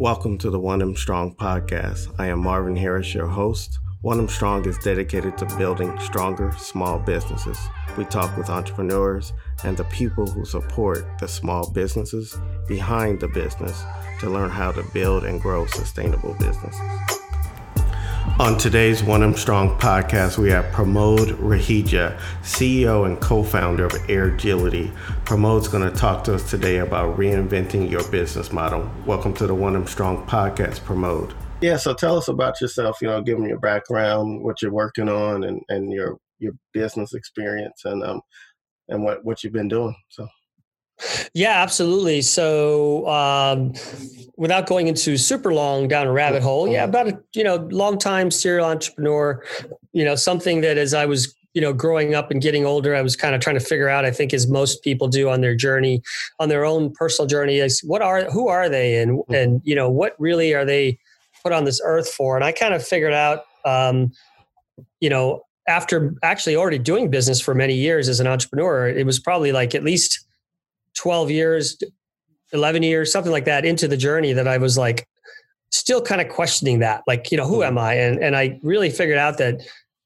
[0.00, 2.14] Welcome to the One M Strong podcast.
[2.18, 3.78] I am Marvin Harris, your host.
[4.00, 7.58] One M Strong is dedicated to building stronger small businesses.
[7.98, 13.84] We talk with entrepreneurs and the people who support the small businesses behind the business
[14.20, 17.19] to learn how to build and grow sustainable businesses.
[18.40, 24.90] On today's One M Strong podcast, we have Pramod Raheja, CEO and co-founder of Airgility.
[25.26, 28.90] Pramod's going to talk to us today about reinventing your business model.
[29.04, 31.34] Welcome to the One M Strong podcast, Pramod.
[31.60, 33.02] Yeah, so tell us about yourself.
[33.02, 37.12] You know, give them your background, what you're working on, and, and your your business
[37.12, 38.22] experience, and um
[38.88, 39.94] and what what you've been doing.
[40.08, 40.26] So.
[41.34, 42.22] Yeah, absolutely.
[42.22, 43.74] So, um,
[44.36, 47.98] without going into super long down a rabbit hole, yeah, about a you know long
[47.98, 49.44] time serial entrepreneur.
[49.92, 53.02] You know, something that as I was you know growing up and getting older, I
[53.02, 54.04] was kind of trying to figure out.
[54.04, 56.02] I think as most people do on their journey,
[56.38, 59.34] on their own personal journey, is what are who are they and mm-hmm.
[59.34, 60.98] and you know what really are they
[61.42, 62.36] put on this earth for?
[62.36, 64.12] And I kind of figured out, um,
[65.00, 69.18] you know, after actually already doing business for many years as an entrepreneur, it was
[69.18, 70.26] probably like at least
[71.00, 71.78] 12 years,
[72.52, 75.08] 11 years, something like that into the journey that I was like
[75.70, 77.02] still kind of questioning that.
[77.06, 77.68] Like, you know, who mm-hmm.
[77.68, 77.94] am I?
[77.94, 79.62] And and I really figured out that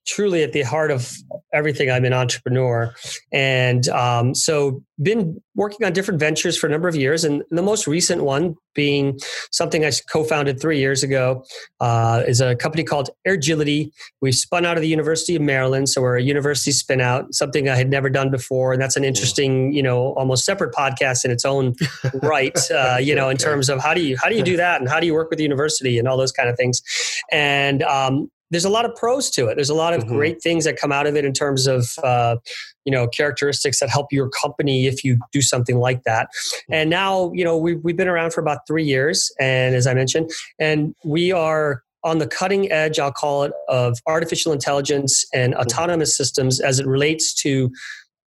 [0.07, 1.13] truly at the heart of
[1.53, 1.91] everything.
[1.91, 2.95] I'm an entrepreneur.
[3.33, 7.25] And um, so been working on different ventures for a number of years.
[7.25, 9.19] And the most recent one being
[9.53, 11.45] something i co-founded three years ago
[11.81, 13.91] uh, is a company called airgility.
[14.21, 17.69] We spun out of the university of maryland so we're a university spin out something
[17.69, 18.73] i had never done before.
[18.73, 21.75] And that's an interesting you know almost separate podcast in its own
[22.15, 24.81] right uh, you know in terms of how do you how do you do that?
[24.81, 26.83] And how do you work with the university and all those kind of things?
[27.31, 29.55] And um, there's a lot of pros to it.
[29.57, 30.15] There's a lot of mm-hmm.
[30.15, 32.37] great things that come out of it in terms of uh,
[32.85, 36.29] you know characteristics that help your company if you do something like that.
[36.71, 39.95] And now you know we've we've been around for about three years, and as I
[39.95, 45.55] mentioned, and we are on the cutting edge, I'll call it, of artificial intelligence and
[45.55, 45.63] mm-hmm.
[45.63, 47.71] autonomous systems as it relates to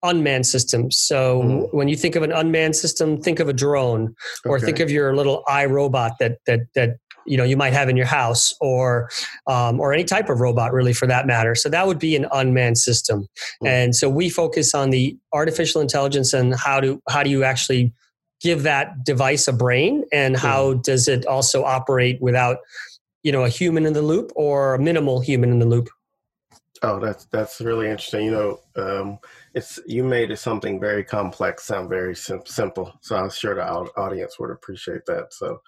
[0.03, 0.97] unmanned systems.
[0.97, 1.78] So mm-hmm.
[1.78, 4.16] when you think of an unmanned system, think of a drone,
[4.46, 6.97] or think of your little iRobot that that that
[7.28, 9.10] you know you might have in your house or
[9.48, 12.26] um, or any type of robot really for that matter so that would be an
[12.32, 13.68] unmanned system mm-hmm.
[13.68, 17.94] and so we focus on the artificial intelligence and how do how do you actually
[18.42, 20.46] give that device a brain and mm-hmm.
[20.46, 22.58] how does it also operate without
[23.24, 25.90] you know a human in the loop or a minimal human in the loop
[26.84, 29.20] oh that's that's really interesting you know um,
[29.57, 32.94] it's you made it something very complex sound very sim- simple.
[33.01, 35.34] So I'm sure the audience would appreciate that.
[35.34, 35.62] So,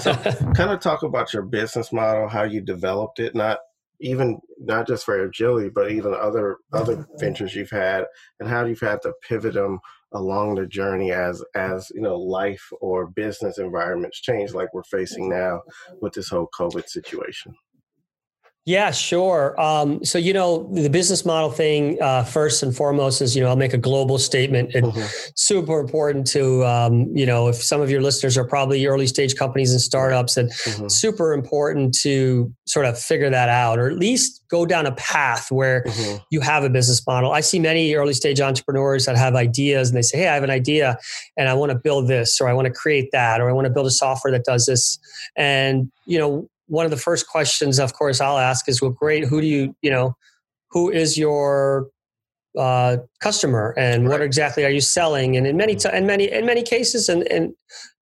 [0.00, 0.14] so
[0.54, 3.58] kind of talk about your business model, how you developed it, not
[4.00, 8.06] even not just for Airgility, but even other other ventures you've had,
[8.40, 9.78] and how you've had to pivot them
[10.12, 15.28] along the journey as as you know life or business environments change, like we're facing
[15.40, 15.60] now
[16.00, 17.54] with this whole COVID situation.
[18.66, 19.60] Yeah, sure.
[19.60, 23.50] Um, so, you know, the business model thing, uh, first and foremost, is, you know,
[23.50, 24.74] I'll make a global statement.
[24.74, 25.06] And mm-hmm.
[25.36, 29.36] super important to, um, you know, if some of your listeners are probably early stage
[29.36, 30.88] companies and startups, and mm-hmm.
[30.88, 35.50] super important to sort of figure that out or at least go down a path
[35.50, 36.16] where mm-hmm.
[36.30, 37.32] you have a business model.
[37.32, 40.42] I see many early stage entrepreneurs that have ideas and they say, Hey, I have
[40.42, 40.96] an idea
[41.36, 43.66] and I want to build this, or I want to create that, or I want
[43.66, 44.98] to build a software that does this.
[45.36, 49.24] And, you know, one of the first questions, of course, I'll ask is, well, great,
[49.24, 50.16] who do you, you know,
[50.70, 51.88] who is your
[52.58, 54.12] uh, customer and right.
[54.12, 55.36] what exactly are you selling?
[55.36, 57.52] And in many, t- in many, in many cases, and, and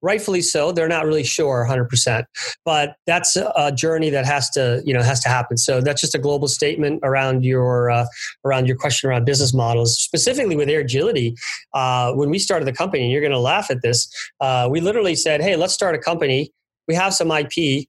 [0.03, 2.25] rightfully so, they're not really sure 100%.
[2.65, 5.57] But that's a journey that has to, you know, has to happen.
[5.57, 8.07] So that's just a global statement around your uh,
[8.45, 11.35] around your question around business models, specifically with Airgility.
[11.73, 14.09] Uh, when we started the company, and you're going to laugh at this,
[14.41, 16.53] uh, we literally said, "Hey, let's start a company."
[16.89, 17.87] We have some IP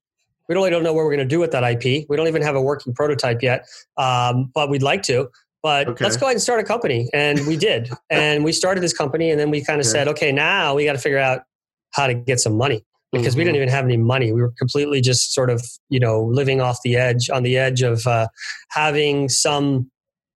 [0.49, 2.05] we really don't know what we're going to do with that IP.
[2.09, 3.67] We don't even have a working prototype yet,
[3.97, 5.29] um, but we'd like to.
[5.61, 6.03] But okay.
[6.03, 7.09] let's go ahead and start a company.
[7.13, 7.89] And we did.
[8.09, 9.31] and we started this company.
[9.31, 11.43] And then we kind of said, okay, now we got to figure out
[11.91, 13.37] how to get some money because mm-hmm.
[13.37, 14.33] we didn't even have any money.
[14.33, 17.81] We were completely just sort of, you know, living off the edge, on the edge
[17.81, 18.27] of uh,
[18.71, 19.89] having some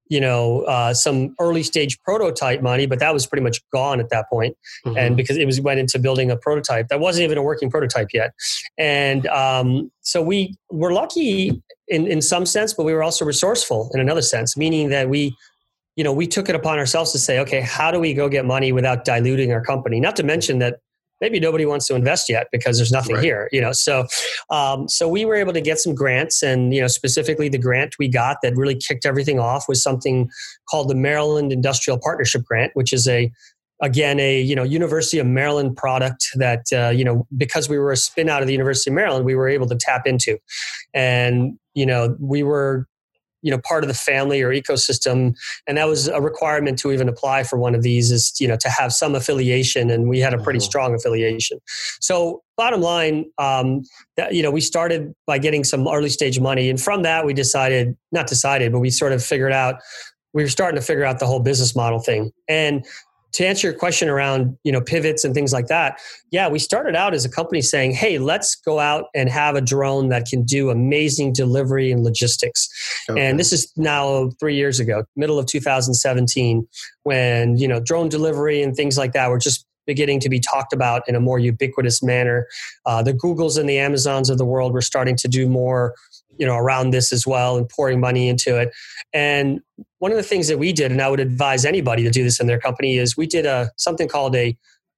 [0.10, 4.10] you know uh, some early stage prototype money but that was pretty much gone at
[4.10, 4.56] that point.
[4.86, 4.98] Mm-hmm.
[4.98, 8.10] and because it was went into building a prototype that wasn't even a working prototype
[8.14, 8.34] yet
[8.78, 13.90] and um, so we were lucky in, in some sense but we were also resourceful
[13.94, 15.36] in another sense meaning that we
[15.96, 18.46] you know we took it upon ourselves to say okay how do we go get
[18.46, 20.80] money without diluting our company not to mention that
[21.22, 23.24] maybe nobody wants to invest yet because there's nothing right.
[23.24, 24.06] here you know so
[24.50, 27.96] um, so we were able to get some grants and you know specifically the grant
[28.00, 30.30] we got that really kicked everything off was something
[30.70, 33.32] called the maryland industrial partnership grant which is a
[33.82, 37.92] again a you know University of Maryland product that uh, you know because we were
[37.92, 40.38] a spin out of the University of Maryland, we were able to tap into,
[40.94, 42.88] and you know we were
[43.48, 45.34] you know part of the family or ecosystem.
[45.68, 48.58] And that was a requirement to even apply for one of these is you know
[48.58, 49.90] to have some affiliation.
[49.90, 50.66] And we had a pretty mm-hmm.
[50.66, 51.60] strong affiliation.
[52.02, 53.84] So bottom line um,
[54.18, 56.70] that you know we started by getting some early stage money.
[56.70, 59.76] And from that we decided not decided but we sort of figured out
[60.34, 62.32] we were starting to figure out the whole business model thing.
[62.48, 62.86] And
[63.34, 66.00] to answer your question around you know pivots and things like that
[66.32, 69.62] yeah we started out as a company saying hey let's go out and have a
[69.62, 72.70] drone that can do amazing delivery and logistics
[73.10, 73.26] okay.
[73.26, 76.68] and this is now three years ago middle of 2017
[77.04, 80.74] when you know drone delivery and things like that were just beginning to be talked
[80.74, 82.48] about in a more ubiquitous manner
[82.86, 85.94] uh, the googles and the amazons of the world were starting to do more
[86.40, 88.72] you know around this as well and pouring money into it.
[89.14, 89.62] And
[90.00, 92.40] one of the things that we did and i would advise anybody to do this
[92.40, 94.58] in their company is we did a something called a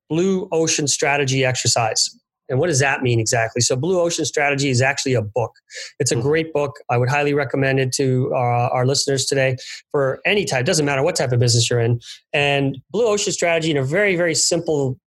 [0.10, 2.10] blue ocean strategy exercise.
[2.50, 3.62] And what does that mean exactly?
[3.62, 5.52] So blue ocean strategy is actually a book.
[6.00, 6.24] It's a mm-hmm.
[6.24, 6.78] great book.
[6.90, 9.56] I would highly recommend it to uh, our listeners today
[9.92, 12.00] for any type doesn't matter what type of business you're in.
[12.34, 15.00] And blue ocean strategy in a very very simple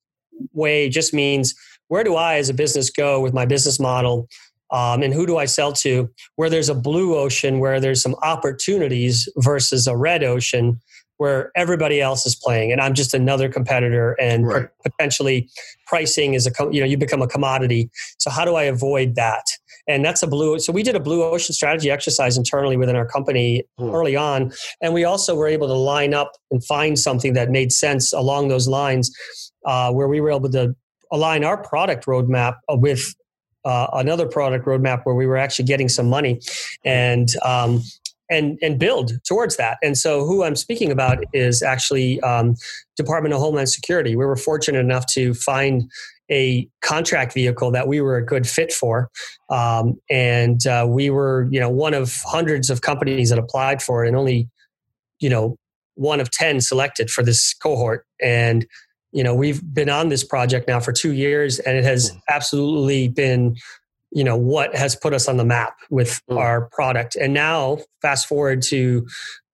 [0.54, 1.54] way just means
[1.88, 4.28] where do i as a business go with my business model
[4.72, 6.10] um, and who do I sell to?
[6.36, 10.80] Where there's a blue ocean, where there's some opportunities versus a red ocean
[11.22, 14.68] where everybody else is playing and I'm just another competitor and right.
[14.84, 15.48] potentially
[15.86, 17.92] pricing is a you know you become a commodity.
[18.18, 19.44] So how do I avoid that?
[19.88, 23.06] And that's a blue so we did a blue ocean strategy exercise internally within our
[23.06, 23.92] company hmm.
[23.92, 24.52] early on
[24.82, 28.48] and we also were able to line up and find something that made sense along
[28.48, 29.12] those lines
[29.68, 30.76] uh, where we were able to
[31.12, 33.14] align our product roadmap with
[33.66, 36.40] uh, another product roadmap where we were actually getting some money
[36.84, 37.82] and um,
[38.30, 39.78] and and build towards that.
[39.84, 42.56] And so, who I'm speaking about is actually um,
[42.96, 44.16] Department of Homeland Security.
[44.16, 45.84] We were fortunate enough to find
[46.32, 49.10] a contract vehicle that we were a good fit for,
[49.50, 54.04] um, and uh, we were you know one of hundreds of companies that applied for
[54.04, 54.50] it, and only
[55.20, 55.58] you know
[55.96, 58.06] one of ten selected for this cohort.
[58.22, 58.66] And
[59.12, 62.20] you know we've been on this project now for two years and it has mm.
[62.30, 63.56] absolutely been
[64.12, 66.38] you know what has put us on the map with mm.
[66.38, 69.06] our product and now fast forward to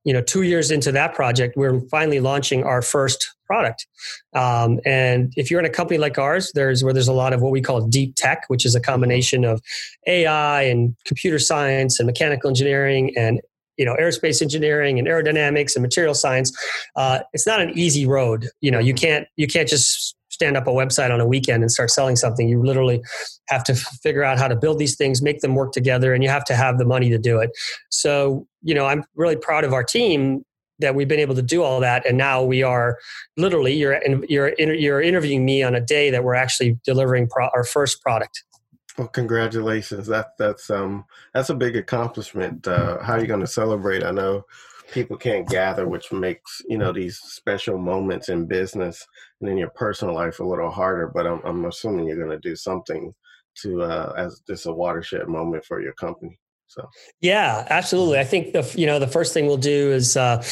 [0.04, 3.88] you know two years into that project we're finally launching our first product
[4.36, 7.42] um, and if you're in a company like ours there's where there's a lot of
[7.42, 9.62] what we call deep tech which is a combination of
[10.08, 13.42] ai and computer science and mechanical engineering and
[13.78, 16.52] you know aerospace engineering and aerodynamics and material science
[16.96, 18.48] uh, it's not an easy road.
[18.62, 21.72] You know you can't you can't just stand up a website on a weekend and
[21.72, 22.48] start selling something.
[22.48, 23.02] You literally
[23.48, 26.30] have to figure out how to build these things make them work together and you
[26.30, 27.52] have to have the money to do it.
[27.90, 30.44] So you know i'm really proud of our team
[30.80, 32.98] that we've been able to do all that and now we are
[33.38, 37.64] literally you're you're you're interviewing me on a day that we're actually delivering pro- our
[37.64, 38.44] first product
[38.98, 40.08] well, congratulations.
[40.08, 42.68] That that's um that's a big accomplishment.
[42.68, 44.04] Uh, how are you going to celebrate?
[44.04, 44.46] I know
[44.92, 49.06] people can't gather, which makes you know these special moments in business
[49.40, 51.12] and in your personal life a little harder.
[51.14, 53.14] But I'm, I'm assuming you're going to do something
[53.62, 56.40] to uh, as this a watershed moment for your company.
[56.68, 56.88] So
[57.22, 58.20] yeah, absolutely.
[58.20, 60.44] I think the you know the first thing we'll do is uh,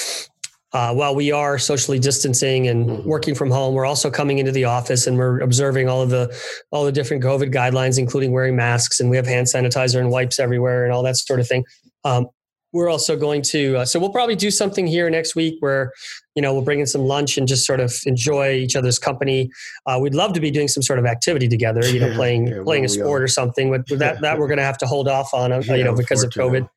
[0.75, 3.07] uh, while we are socially distancing and mm-hmm.
[3.07, 6.37] working from home, we're also coming into the office and we're observing all of the
[6.69, 10.37] all the different COVID guidelines, including wearing masks, and we have hand sanitizer and wipes
[10.37, 11.63] everywhere and all that sort of thing.
[12.03, 12.27] Um,
[12.73, 15.93] we're also going to uh, so we'll probably do something here next week where
[16.35, 19.49] you know we'll bring in some lunch and just sort of enjoy each other's company
[19.85, 22.61] uh, we'd love to be doing some sort of activity together you know playing yeah,
[22.65, 25.33] playing a sport or something but that that we're going to have to hold off
[25.33, 26.67] on uh, you know because of covid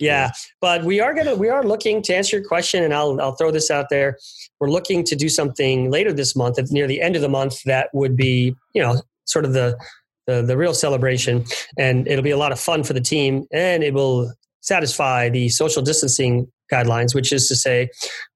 [0.00, 0.30] yeah,
[0.60, 3.50] but we are gonna we are looking to answer your question, and I'll I'll throw
[3.50, 4.18] this out there.
[4.58, 7.90] We're looking to do something later this month, near the end of the month, that
[7.92, 9.78] would be you know sort of the
[10.26, 11.44] the, the real celebration,
[11.78, 15.48] and it'll be a lot of fun for the team, and it will satisfy the
[15.48, 17.88] social distancing guidelines, which is to say,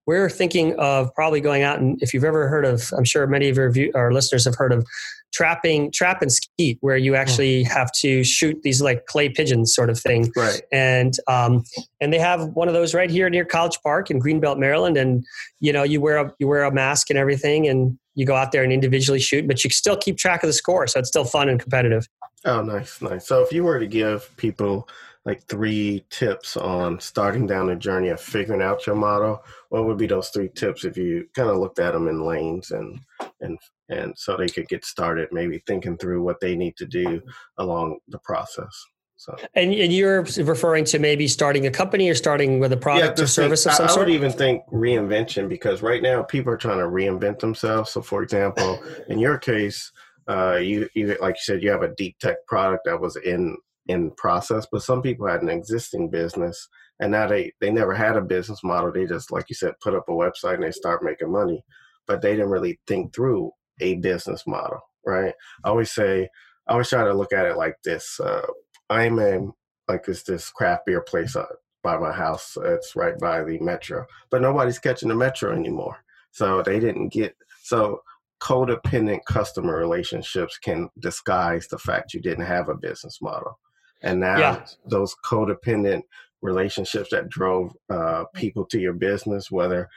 [0.07, 3.49] we're thinking of probably going out and if you've ever heard of, I'm sure many
[3.49, 4.87] of your, view, our listeners have heard of
[5.35, 9.91] trapping trap and skeet where you actually have to shoot these like clay pigeons sort
[9.91, 10.33] of thing.
[10.37, 10.63] Right.
[10.73, 11.65] And um
[12.01, 14.97] and they have one of those right here near college park in greenbelt maryland.
[14.97, 15.25] And
[15.59, 18.53] you know you wear a you wear a mask and everything and you go out
[18.53, 20.87] there and individually shoot but you still keep track of the score.
[20.87, 22.09] So it's still fun and competitive.
[22.45, 23.27] Oh nice nice.
[23.27, 24.89] So if you were to give people
[25.25, 29.97] like three tips on starting down the journey of figuring out your model what would
[29.97, 33.01] be those three tips if you kind of looked at them in lanes and
[33.41, 37.21] and and so they could get started maybe thinking through what they need to do
[37.59, 38.85] along the process
[39.17, 43.19] So, and, and you're referring to maybe starting a company or starting with a product
[43.19, 44.01] yeah, or service thing, of some I, sort.
[44.01, 47.93] I would even think reinvention because right now people are trying to reinvent themselves.
[47.93, 49.93] So, for example, in your case,
[50.29, 53.57] uh, you, you like you said, you have a deep tech product that was in
[53.87, 56.69] in process, but some people had an existing business
[57.01, 58.93] and now they they never had a business model.
[58.93, 61.63] They just like you said, put up a website and they start making money,
[62.07, 63.51] but they didn't really think through
[63.81, 65.35] a business model, right?
[65.65, 66.29] I always say,
[66.67, 68.19] I always try to look at it like this.
[68.21, 68.47] Uh,
[68.91, 69.53] I'm in
[69.89, 71.47] like this this craft beer place uh,
[71.83, 72.57] by my house.
[72.63, 75.99] It's right by the metro, but nobody's catching the metro anymore.
[76.31, 78.03] So they didn't get so
[78.41, 83.59] codependent customer relationships can disguise the fact you didn't have a business model.
[84.03, 84.67] And now yeah.
[84.87, 86.03] those codependent
[86.43, 89.89] relationships that drove uh, people to your business, whether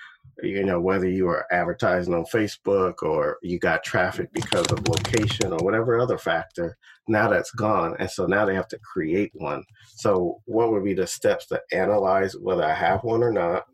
[0.43, 5.51] you know whether you are advertising on Facebook or you got traffic because of location
[5.51, 6.77] or whatever other factor.
[7.07, 9.63] Now that's gone, and so now they have to create one.
[9.96, 13.65] So, what would be the steps to analyze whether I have one or not?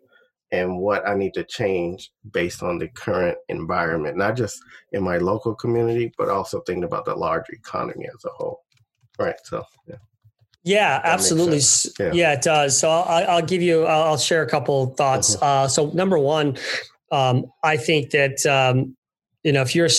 [0.53, 4.59] and what I need to change based on the current environment, not just
[4.91, 8.61] in my local community, but also thinking about the larger economy as a whole.
[9.17, 9.33] Right.
[9.45, 9.95] So, yeah.
[10.63, 11.59] Yeah, absolutely.
[11.99, 12.11] Yeah.
[12.13, 12.33] yeah.
[12.33, 12.79] it does.
[12.79, 15.35] So I'll, I'll give you, I'll share a couple thoughts.
[15.35, 15.45] Mm-hmm.
[15.45, 16.57] Uh, so number one,
[17.11, 18.95] um, I think that, um,
[19.43, 19.89] you know, if you're,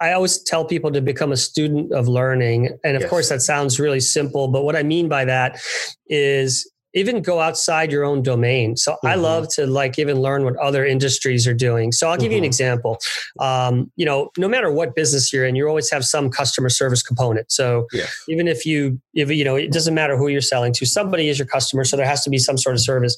[0.00, 2.78] I always tell people to become a student of learning.
[2.84, 3.10] And of yes.
[3.10, 5.60] course that sounds really simple, but what I mean by that
[6.06, 8.76] is even go outside your own domain.
[8.76, 9.06] So mm-hmm.
[9.06, 11.92] I love to like even learn what other industries are doing.
[11.92, 12.32] So I'll give mm-hmm.
[12.32, 12.46] you an mm-hmm.
[12.46, 12.98] example.
[13.40, 17.02] Um, you know, no matter what business you're in, you always have some customer service
[17.02, 17.50] component.
[17.50, 18.06] So yeah.
[18.28, 21.38] even if you, if you know, it doesn't matter who you're selling to, somebody is
[21.38, 21.84] your customer.
[21.84, 23.16] So there has to be some sort of service.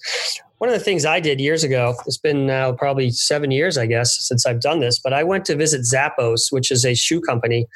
[0.59, 3.87] One of the things I did years ago, it's been now probably seven years, I
[3.87, 7.21] guess, since I've done this, but I went to visit Zappos, which is a shoe
[7.21, 7.67] company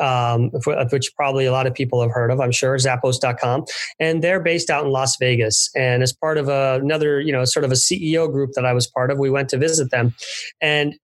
[0.00, 0.50] um,
[0.90, 3.64] which probably a lot of people have heard of, I'm sure, Zappos.com.
[4.00, 5.70] And they're based out in Las Vegas.
[5.76, 8.72] And as part of a, another, you know, sort of a CEO group that I
[8.72, 10.14] was part of, we went to visit them.
[10.60, 10.94] And,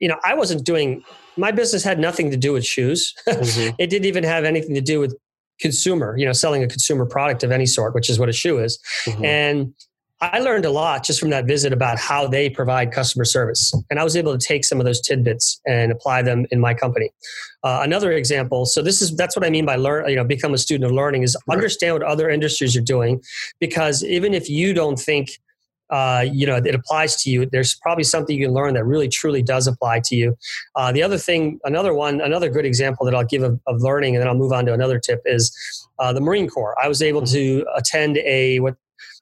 [0.00, 1.02] you know, I wasn't doing,
[1.36, 3.14] my business had nothing to do with shoes.
[3.28, 3.76] Mm-hmm.
[3.78, 5.16] it didn't even have anything to do with
[5.60, 8.58] consumer, you know, selling a consumer product of any sort, which is what a shoe
[8.58, 8.78] is.
[9.06, 9.24] Mm-hmm.
[9.24, 9.74] And
[10.20, 13.72] I learned a lot just from that visit about how they provide customer service.
[13.90, 16.72] And I was able to take some of those tidbits and apply them in my
[16.72, 17.10] company.
[17.62, 20.54] Uh, another example, so this is that's what I mean by learn, you know, become
[20.54, 23.20] a student of learning is understand what other industries are doing
[23.60, 25.30] because even if you don't think
[25.90, 29.08] uh, you know it applies to you there's probably something you can learn that really
[29.08, 30.36] truly does apply to you
[30.74, 34.16] uh, the other thing another one another good example that i'll give of, of learning
[34.16, 35.56] and then i'll move on to another tip is
[36.00, 37.34] uh, the marine corps i was able mm-hmm.
[37.34, 38.74] to attend a what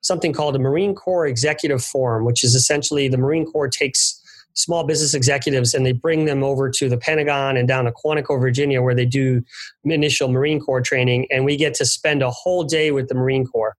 [0.04, 4.20] something called a Marine Corps Executive Forum, which is essentially the Marine Corps takes
[4.52, 8.38] small business executives and they bring them over to the Pentagon and down to Quantico,
[8.38, 9.42] Virginia, where they do
[9.84, 11.26] initial Marine Corps training.
[11.30, 13.74] And we get to spend a whole day with the Marine Corps.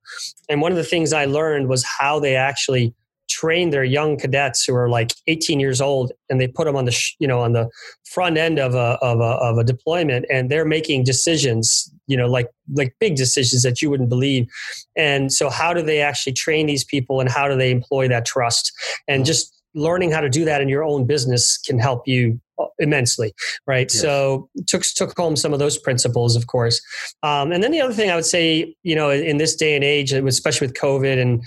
[0.50, 2.94] And one of the things I learned was how they actually
[3.36, 6.86] train their young cadets who are like 18 years old and they put them on
[6.86, 7.70] the sh- you know on the
[8.10, 12.28] front end of a, of a of a deployment and they're making decisions you know
[12.28, 14.48] like like big decisions that you wouldn't believe
[14.96, 18.26] and so how do they actually train these people and how do they employ that
[18.26, 18.72] trust
[19.08, 19.28] and mm-hmm.
[19.28, 23.34] just learning how to do that in your own business can help you uh, immensely
[23.68, 24.02] right yes.
[24.02, 26.80] so took took home some of those principles of course
[27.24, 29.84] um, and then the other thing i would say you know in this day and
[29.84, 31.44] age especially with covid and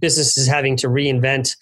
[0.00, 1.56] businesses having to reinvent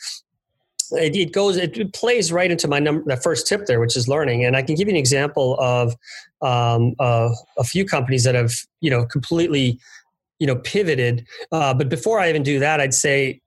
[0.92, 4.08] it, it goes it plays right into my number the first tip there which is
[4.08, 4.44] learning.
[4.44, 5.94] And i can give you an example of
[6.40, 9.78] um, uh, a few companies that have you know completely
[10.38, 11.26] you know pivoted.
[11.52, 13.40] Uh, but before i even do that i'd say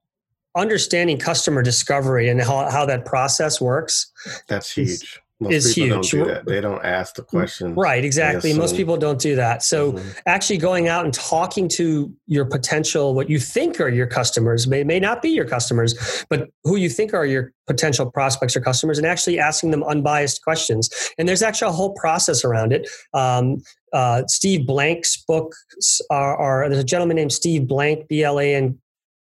[0.54, 4.12] understanding customer discovery and how, how that process works
[4.48, 5.90] that's huge most is huge.
[5.90, 6.46] Don't do that.
[6.46, 7.74] They don't ask the question.
[7.74, 8.54] Right, exactly.
[8.54, 9.62] Most people don't do that.
[9.62, 10.08] So mm-hmm.
[10.26, 14.84] actually going out and talking to your potential, what you think are your customers, may,
[14.84, 18.98] may not be your customers, but who you think are your potential prospects or customers,
[18.98, 20.90] and actually asking them unbiased questions.
[21.18, 22.88] And there's actually a whole process around it.
[23.14, 28.40] Um, uh, Steve Blank's books are, are, there's a gentleman named Steve Blank, B L
[28.40, 28.78] A N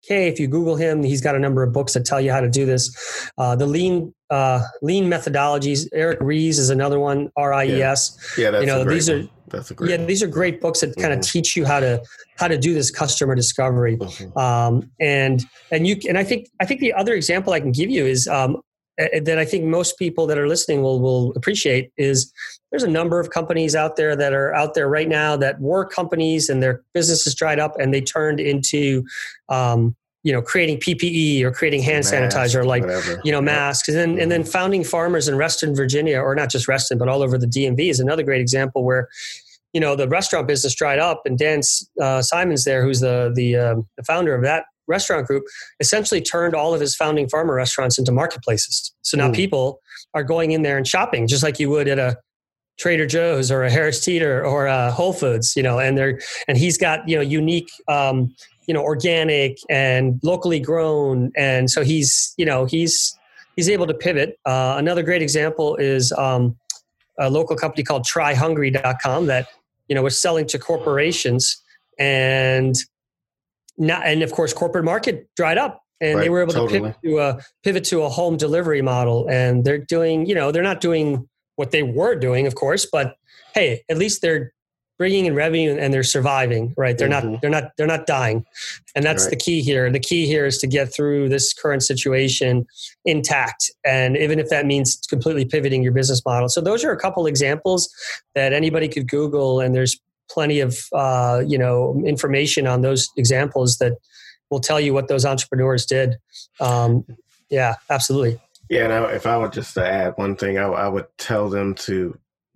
[0.08, 0.28] K.
[0.28, 2.50] If you Google him, he's got a number of books that tell you how to
[2.50, 3.30] do this.
[3.38, 5.88] Uh, the lean uh, lean methodologies.
[5.94, 7.32] Eric Ries is another one.
[7.36, 8.18] R I E S.
[8.38, 9.20] Yeah, that's you know these one.
[9.20, 9.92] are that's a great.
[9.92, 10.08] Yeah, one.
[10.08, 11.32] these are great books that kind of mm-hmm.
[11.32, 12.02] teach you how to
[12.38, 13.98] how to do this customer discovery.
[13.98, 14.38] Mm-hmm.
[14.38, 17.90] Um, and and you and I think I think the other example I can give
[17.90, 18.62] you is um,
[18.98, 22.32] that I think most people that are listening will will appreciate is
[22.72, 25.86] there's a number of companies out there that are out there right now that were
[25.86, 29.04] companies and their businesses dried up and they turned into
[29.50, 33.20] um, you know creating ppe or creating hand Mask, sanitizer like whatever.
[33.24, 34.52] you know masks and then and then mm-hmm.
[34.52, 38.00] founding farmers in reston virginia or not just reston but all over the dmv is
[38.00, 39.10] another great example where
[39.74, 41.62] you know the restaurant business dried up, and Dan
[42.02, 45.44] uh, Simons there, who's the the, uh, the founder of that restaurant group,
[45.80, 48.94] essentially turned all of his founding farmer restaurants into marketplaces.
[49.04, 49.36] So now mm.
[49.36, 49.80] people
[50.14, 52.18] are going in there and shopping just like you would at a
[52.78, 56.58] Trader Joe's or a Harris Teeter or a Whole Foods, you know, and they're and
[56.58, 58.34] he's got you know unique, um,
[58.72, 63.14] you know, organic and locally grown, and so he's you know he's
[63.58, 64.40] he's able to pivot.
[64.46, 66.56] Uh, another great example is um,
[67.20, 69.50] a local company called TryHungry.com that
[69.90, 71.62] you know was selling to corporations
[72.00, 72.76] and
[73.78, 76.80] not, and of course corporate market dried up and right, they were able totally.
[76.80, 80.50] to pivot to a pivot to a home delivery model and they're doing you know
[80.50, 83.16] they're not doing what they were doing of course but
[83.54, 84.54] hey at least they're
[85.02, 86.96] bringing in revenue and they're surviving right?
[86.96, 87.32] They're mm-hmm.
[87.32, 88.46] not they're not they're not dying.
[88.94, 89.32] And that's right.
[89.32, 89.90] the key here.
[89.90, 92.68] The key here is to get through this current situation
[93.04, 93.72] intact.
[93.84, 96.50] And even if that means completely pivoting your business model.
[96.50, 97.92] So those are a couple examples
[98.36, 103.80] that anybody could google and there's plenty of uh, you know information on those examples
[103.80, 103.94] that
[104.52, 106.18] will tell you what those entrepreneurs did.
[106.60, 107.04] Um,
[107.50, 108.40] yeah absolutely.
[108.70, 112.16] Yeah now if i would just add one thing I, I would tell them to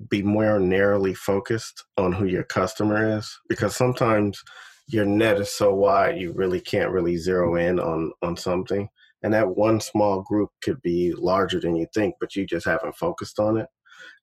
[0.09, 3.37] be more narrowly focused on who your customer is?
[3.47, 4.41] Because sometimes
[4.87, 8.89] your net is so wide you really can't really zero in on on something.
[9.23, 12.95] And that one small group could be larger than you think but you just haven't
[12.95, 13.67] focused on it.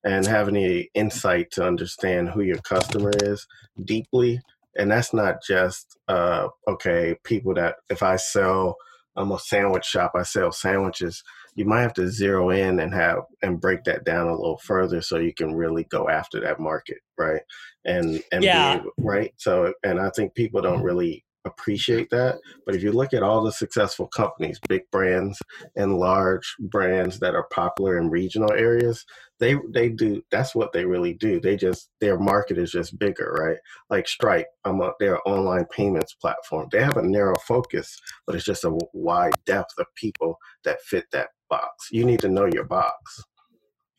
[0.05, 3.45] And having the insight to understand who your customer is
[3.83, 4.39] deeply
[4.75, 8.75] and that's not just uh, okay people that if i sell
[9.15, 11.23] i'm a sandwich shop i sell sandwiches
[11.55, 15.01] you might have to zero in and have and break that down a little further
[15.01, 17.41] so you can really go after that market right
[17.85, 18.81] and and yeah.
[18.97, 19.33] Right?
[19.37, 23.43] So and i think people don't really appreciate that but if you look at all
[23.43, 25.37] the successful companies big brands
[25.75, 29.05] and large brands that are popular in regional areas
[29.43, 31.39] they they do that's what they really do.
[31.39, 33.57] They just their market is just bigger right?
[33.89, 36.69] Like stripe i'm a their online payments platform.
[36.71, 41.05] They have a narrow focus but it's just a wide depth of people that fit
[41.11, 41.89] that box.
[41.91, 43.23] You need to know your box.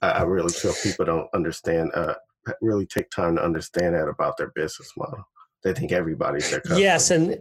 [0.03, 2.15] I, I really feel people don't understand, uh,
[2.61, 5.25] really take time to understand that about their business model.
[5.63, 6.81] They think everybody's their customer.
[6.81, 7.39] Yes, and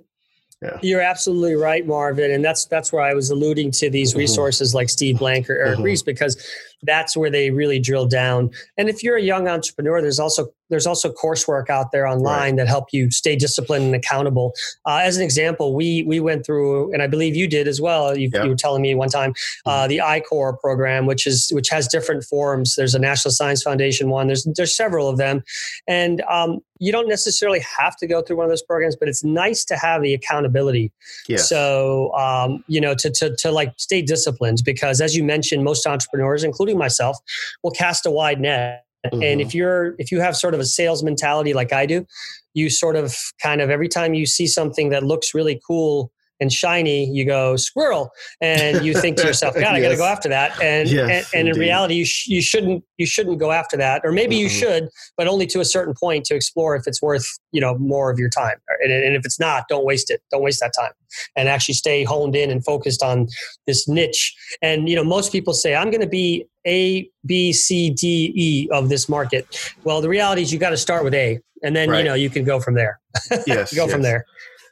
[0.61, 0.79] yeah.
[0.81, 4.19] You're absolutely right, Marvin, and that's that's where I was alluding to these mm-hmm.
[4.19, 4.77] resources mm-hmm.
[4.77, 5.83] like Steve Blank or Eric mm-hmm.
[5.83, 6.41] Ries because
[6.83, 8.51] that's where they really drill down.
[8.77, 12.55] And if you're a young entrepreneur, there's also there's also coursework out there online right.
[12.57, 14.53] that help you stay disciplined and accountable.
[14.85, 18.17] Uh, as an example, we we went through, and I believe you did as well.
[18.17, 19.33] You, you were telling me one time
[19.65, 19.89] uh, mm-hmm.
[19.89, 22.75] the I-Corps program, which is which has different forms.
[22.75, 24.27] There's a National Science Foundation one.
[24.27, 25.43] There's there's several of them,
[25.87, 29.23] and um, you don't necessarily have to go through one of those programs, but it's
[29.23, 30.91] nice to have the accountability.
[31.27, 31.47] Yes.
[31.47, 35.85] So um, you know to to to like stay disciplined because as you mentioned, most
[35.85, 37.17] entrepreneurs, including including myself,
[37.63, 38.83] will cast a wide net.
[39.05, 39.21] Mm-hmm.
[39.21, 42.05] And if you're if you have sort of a sales mentality like I do,
[42.53, 46.51] you sort of kind of every time you see something that looks really cool and
[46.51, 49.71] shiny, you go squirrel, and you think to yourself, "God, yes.
[49.71, 52.41] I got to go after that." And yes, and, and in reality, you, sh- you
[52.41, 54.43] shouldn't you shouldn't go after that, or maybe mm-hmm.
[54.43, 57.77] you should, but only to a certain point to explore if it's worth you know
[57.77, 58.57] more of your time.
[58.81, 60.21] And, and if it's not, don't waste it.
[60.31, 60.91] Don't waste that time,
[61.35, 63.27] and actually stay honed in and focused on
[63.67, 64.35] this niche.
[64.61, 68.69] And you know, most people say, "I'm going to be A, B, C, D, E
[68.71, 71.89] of this market." Well, the reality is, you got to start with A, and then
[71.89, 71.99] right.
[71.99, 72.99] you know you can go from there.
[73.47, 73.91] Yes, go yes.
[73.91, 74.25] from there.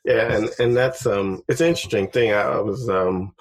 [0.03, 2.31] Yeah, and and that's um, it's an interesting thing.
[2.31, 3.33] I, I was um,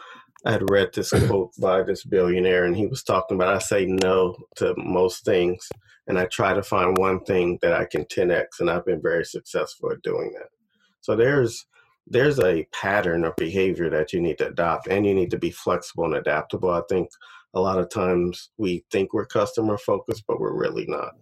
[0.45, 3.87] I had read this quote by this billionaire, and he was talking about I say
[3.87, 5.69] no to most things,
[6.07, 9.25] and I try to find one thing that I can 10x, and I've been very
[9.25, 10.49] successful at doing that.
[11.01, 11.67] So there's
[12.07, 15.51] there's a pattern of behavior that you need to adopt, and you need to be
[15.51, 16.71] flexible and adaptable.
[16.71, 17.09] I think
[17.55, 21.13] a lot of times we think we're customer focused, but we're really not.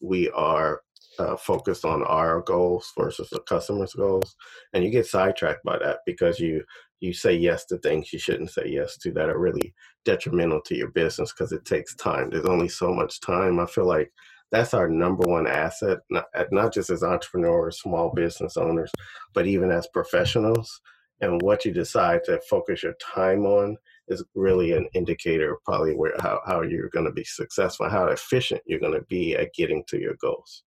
[0.00, 0.82] We are
[1.18, 4.36] uh, focused on our goals versus the customer's goals,
[4.72, 6.62] and you get sidetracked by that because you
[7.00, 9.72] you say yes to things you shouldn't say yes to that are really
[10.04, 12.30] detrimental to your business because it takes time.
[12.30, 13.60] There's only so much time.
[13.60, 14.10] I feel like
[14.50, 18.90] that's our number one asset, not, not just as entrepreneurs, small business owners,
[19.34, 20.80] but even as professionals.
[21.20, 23.76] And what you decide to focus your time on
[24.08, 28.62] is really an indicator probably where how, how you're going to be successful, how efficient
[28.66, 30.62] you're going to be at getting to your goals.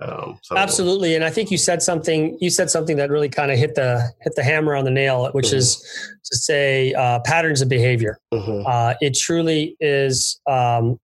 [0.00, 0.56] Um, so.
[0.56, 2.36] Absolutely, and I think you said something.
[2.40, 5.30] You said something that really kind of hit the hit the hammer on the nail,
[5.32, 5.56] which mm-hmm.
[5.56, 5.76] is
[6.24, 8.18] to say uh, patterns of behavior.
[8.32, 8.66] Mm-hmm.
[8.66, 10.40] Uh, it truly is.
[10.46, 11.00] Um,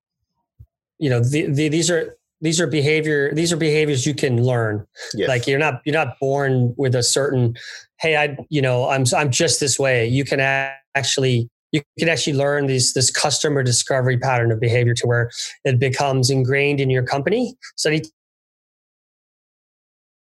[0.99, 3.33] you know, the, the, these are these are behavior.
[3.33, 4.85] These are behaviors you can learn.
[5.13, 5.29] Yes.
[5.29, 7.55] Like you're not you're not born with a certain.
[7.99, 10.07] Hey, I you know I'm I'm just this way.
[10.07, 15.07] You can actually you can actually learn these this customer discovery pattern of behavior to
[15.07, 15.31] where
[15.63, 17.55] it becomes ingrained in your company.
[17.75, 17.89] So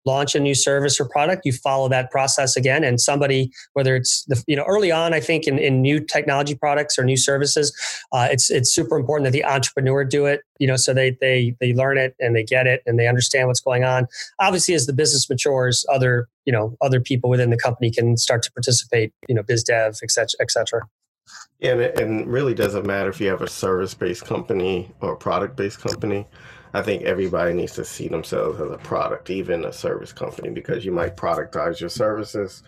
[0.04, 2.84] launch a new service or product, you follow that process again.
[2.84, 6.54] And somebody, whether it's the, you know, early on, I think in, in new technology
[6.54, 7.72] products or new services,
[8.12, 10.40] uh, it's it's super important that the entrepreneur do it.
[10.58, 13.48] You know, so they they they learn it and they get it and they understand
[13.48, 14.06] what's going on.
[14.38, 18.42] Obviously, as the business matures, other you know other people within the company can start
[18.42, 19.12] to participate.
[19.28, 20.82] You know, biz dev, et cetera, et cetera.
[21.62, 25.16] And it, and really doesn't matter if you have a service based company or a
[25.16, 26.26] product based company.
[26.72, 30.84] I think everybody needs to see themselves as a product, even a service company, because
[30.84, 32.62] you might productize your services,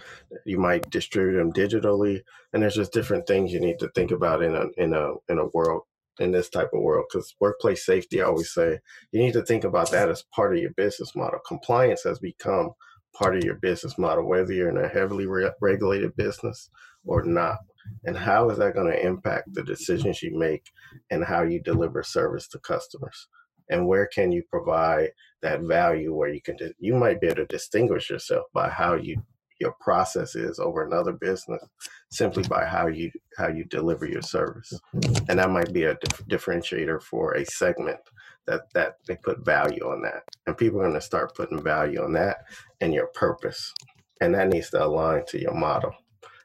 [0.44, 2.20] you might distribute them digitally,
[2.52, 5.38] and there's just different things you need to think about in a in a in
[5.38, 5.82] a world
[6.18, 7.06] in this type of world.
[7.08, 8.80] Because workplace safety, I always say,
[9.12, 11.38] you need to think about that as part of your business model.
[11.46, 12.70] Compliance has become
[13.16, 16.70] part of your business model, whether you're in a heavily re- regulated business
[17.04, 17.58] or not.
[18.04, 20.70] And how is that going to impact the decisions you make
[21.10, 23.28] and how you deliver service to customers?
[23.68, 25.10] And where can you provide
[25.42, 29.22] that value where you can you might be able to distinguish yourself by how you
[29.62, 31.62] your process is over another business
[32.10, 34.72] simply by how you how you deliver your service.
[34.94, 35.30] Mm-hmm.
[35.30, 38.00] And that might be a dif- differentiator for a segment
[38.46, 40.24] that that they put value on that.
[40.46, 42.44] And people are going to start putting value on that
[42.80, 43.72] and your purpose.
[44.20, 45.94] And that needs to align to your model.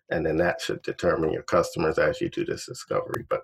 [0.10, 3.26] And then that should determine your customers as you do this discovery.
[3.28, 3.42] But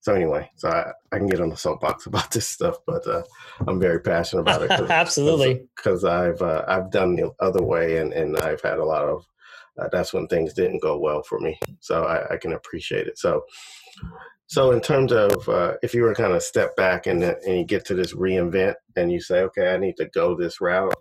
[0.00, 3.22] so anyway, so I, I can get on the soapbox about this stuff, but uh,
[3.66, 4.68] I'm very passionate about it.
[4.68, 8.84] Cause, Absolutely, because I've uh, I've done the other way, and and I've had a
[8.84, 9.24] lot of.
[9.78, 13.18] Uh, that's when things didn't go well for me, so I, I can appreciate it.
[13.18, 13.42] So,
[14.46, 17.64] so in terms of uh, if you were kind of step back and and you
[17.64, 20.94] get to this reinvent, and you say, okay, I need to go this route.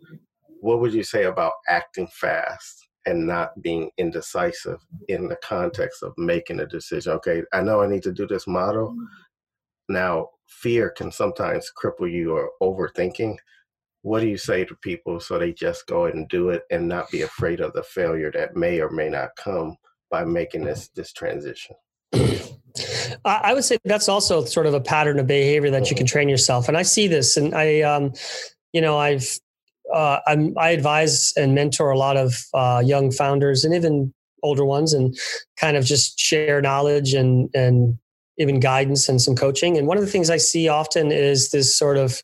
[0.61, 2.80] What would you say about acting fast?
[3.05, 7.13] And not being indecisive in the context of making a decision.
[7.13, 8.91] Okay, I know I need to do this model.
[8.91, 9.93] Mm-hmm.
[9.93, 13.37] Now, fear can sometimes cripple you or overthinking.
[14.03, 16.87] What do you say to people so they just go ahead and do it and
[16.87, 19.75] not be afraid of the failure that may or may not come
[20.09, 21.75] by making this this transition?
[23.25, 26.13] I would say that's also sort of a pattern of behavior that you can mm-hmm.
[26.13, 26.67] train yourself.
[26.67, 28.13] And I see this, and I, um,
[28.73, 29.39] you know, I've
[29.93, 30.19] uh,
[30.57, 35.17] i advise and mentor a lot of uh, young founders and even older ones, and
[35.57, 37.97] kind of just share knowledge and and
[38.37, 39.77] even guidance and some coaching.
[39.77, 42.23] And one of the things I see often is this sort of,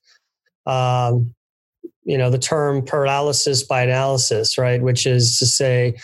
[0.65, 1.33] um,
[2.05, 4.81] you know, the term paralysis by analysis, right?
[4.81, 5.95] Which is to say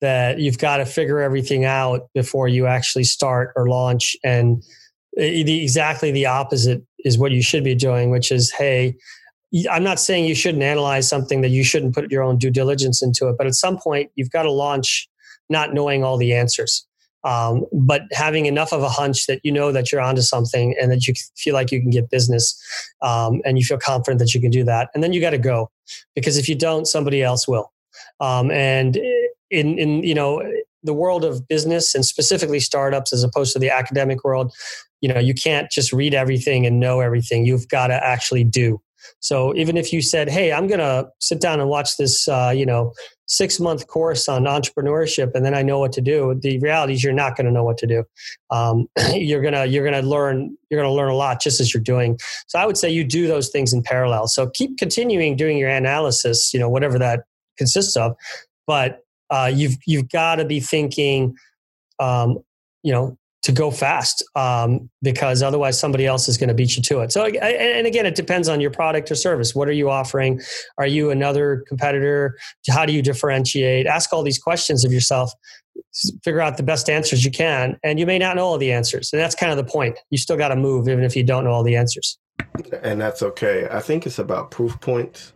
[0.00, 4.16] that you've got to figure everything out before you actually start or launch.
[4.24, 4.62] And
[5.16, 8.96] the, exactly the opposite is what you should be doing, which is, hey,
[9.70, 13.02] I'm not saying you shouldn't analyze something that you shouldn't put your own due diligence
[13.02, 15.08] into it, but at some point you've got to launch
[15.48, 16.86] not knowing all the answers,
[17.24, 20.90] um, but having enough of a hunch that you know that you're onto something and
[20.90, 22.58] that you feel like you can get business
[23.02, 24.88] um, and you feel confident that you can do that.
[24.94, 25.70] And then you got to go
[26.14, 27.72] because if you don't, somebody else will.
[28.20, 28.96] Um, and
[29.50, 30.42] in, in, you know,
[30.82, 34.52] the world of business and specifically startups as opposed to the academic world,
[35.00, 37.44] you know, you can't just read everything and know everything.
[37.44, 38.80] You've got to actually do.
[39.20, 42.52] So even if you said, "Hey, I'm going to sit down and watch this," uh,
[42.54, 42.92] you know,
[43.26, 47.04] six month course on entrepreneurship, and then I know what to do, the reality is
[47.04, 48.04] you're not going to know what to do.
[48.50, 52.18] Um, you're gonna you're gonna learn you're gonna learn a lot just as you're doing.
[52.46, 54.28] So I would say you do those things in parallel.
[54.28, 57.24] So keep continuing doing your analysis, you know, whatever that
[57.56, 58.16] consists of,
[58.66, 61.36] but uh, you've you've got to be thinking.
[61.98, 62.38] Um,
[62.82, 66.82] you know to go fast um, because otherwise somebody else is going to beat you
[66.82, 67.10] to it.
[67.10, 69.54] So, and again, it depends on your product or service.
[69.54, 70.40] What are you offering?
[70.78, 72.38] Are you another competitor?
[72.70, 73.86] How do you differentiate?
[73.86, 75.32] Ask all these questions of yourself.
[76.22, 79.12] Figure out the best answers you can, and you may not know all the answers,
[79.12, 79.98] and that's kind of the point.
[80.10, 82.18] You still got to move, even if you don't know all the answers.
[82.82, 83.66] And that's okay.
[83.70, 85.32] I think it's about proof points.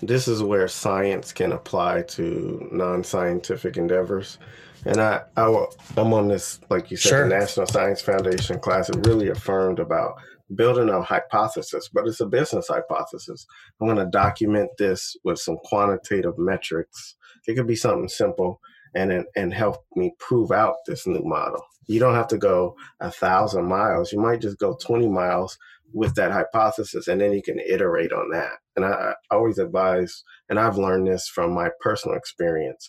[0.00, 4.38] This is where science can apply to non-scientific endeavors
[4.84, 5.66] and I, I
[5.96, 7.28] I'm on this, like you said, sure.
[7.28, 8.88] the National Science Foundation class.
[8.88, 10.14] It really affirmed about
[10.54, 13.46] building a hypothesis, but it's a business hypothesis.
[13.80, 17.16] I'm going to document this with some quantitative metrics.
[17.46, 18.60] It could be something simple
[18.94, 21.62] and and help me prove out this new model.
[21.86, 24.12] You don't have to go a thousand miles.
[24.12, 25.58] You might just go 20 miles
[25.92, 28.58] with that hypothesis, and then you can iterate on that.
[28.76, 32.88] And I, I always advise, and I've learned this from my personal experience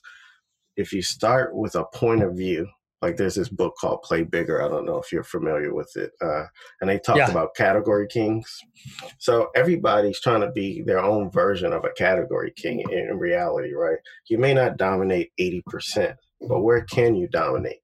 [0.81, 2.67] if you start with a point of view,
[3.01, 4.63] like there's this book called Play Bigger.
[4.63, 6.11] I don't know if you're familiar with it.
[6.21, 6.43] Uh,
[6.79, 7.31] and they talked yeah.
[7.31, 8.59] about category kings.
[9.17, 13.73] So everybody's trying to be their own version of a category king in, in reality,
[13.73, 13.97] right?
[14.29, 16.15] You may not dominate 80%,
[16.47, 17.81] but where can you dominate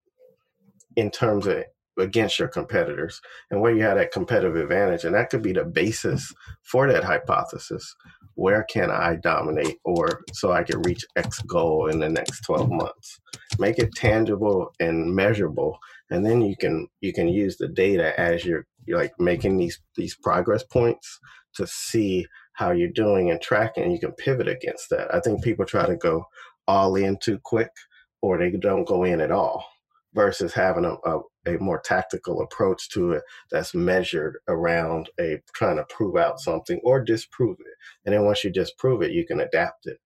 [0.96, 1.64] in terms of
[1.98, 5.04] against your competitors and where you have that competitive advantage.
[5.04, 6.34] And that could be the basis
[6.64, 7.96] for that hypothesis.
[8.38, 12.70] Where can I dominate or so I can reach X goal in the next 12
[12.70, 13.20] months?
[13.58, 15.80] Make it tangible and measurable.
[16.12, 19.80] And then you can you can use the data as you're, you're like making these
[19.96, 21.20] these progress points
[21.56, 23.92] to see how you're doing and tracking.
[23.92, 25.12] You can pivot against that.
[25.12, 26.24] I think people try to go
[26.68, 27.72] all in too quick
[28.22, 29.66] or they don't go in at all
[30.14, 35.78] versus having a, a, a, more tactical approach to it that's measured around a trying
[35.78, 37.76] to prove out something or disprove it.
[38.06, 40.00] And then once you disprove it, you can adapt it.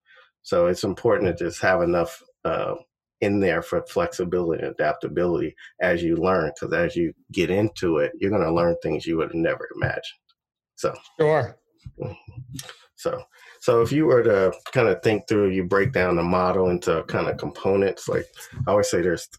[0.44, 2.76] So it's important to just have enough uh,
[3.20, 8.12] in there for flexibility and adaptability as you learn, because as you get into it,
[8.20, 10.04] you're going to learn things you would have never imagined.
[10.76, 11.58] So sure.
[12.96, 13.24] So
[13.60, 17.04] so if you were to kind of think through, you break down the model into
[17.08, 18.08] kind of components.
[18.08, 18.26] Like
[18.68, 19.30] I always say, there's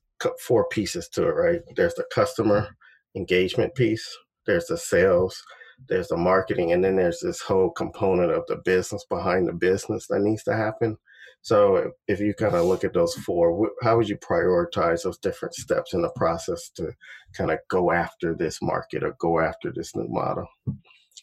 [0.41, 1.61] four pieces to it, right?
[1.77, 2.69] There's the customer
[3.15, 4.09] engagement piece,
[4.47, 5.43] there's the sales,
[5.89, 10.07] there's the marketing, and then there's this whole component of the business behind the business
[10.09, 10.97] that needs to happen.
[11.43, 15.55] So if you kind of look at those four, how would you prioritize those different
[15.55, 16.93] steps in the process to
[17.37, 20.47] kind of go after this market or go after this new model?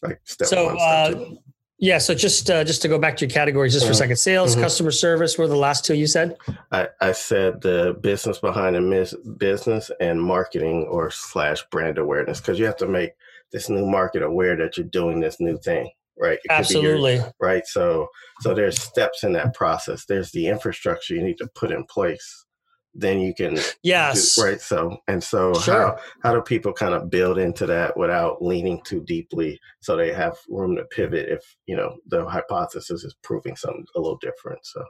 [0.02, 1.38] Like step so, one, step uh, two.
[1.80, 1.98] Yeah.
[1.98, 3.98] So just uh, just to go back to your categories just for a mm-hmm.
[3.98, 4.62] second, sales, mm-hmm.
[4.62, 6.36] customer service were the last two you said.
[6.70, 12.58] I, I said the business behind the business and marketing or slash brand awareness because
[12.58, 13.12] you have to make
[13.50, 16.38] this new market aware that you're doing this new thing, right?
[16.44, 17.16] It Absolutely.
[17.16, 17.66] Your, right.
[17.66, 18.08] So
[18.40, 20.04] so there's steps in that process.
[20.04, 22.44] There's the infrastructure you need to put in place
[22.94, 25.74] then you can yes do, right so and so sure.
[25.74, 30.12] how how do people kind of build into that without leaning too deeply so they
[30.12, 34.58] have room to pivot if you know the hypothesis is proving something a little different
[34.64, 34.82] so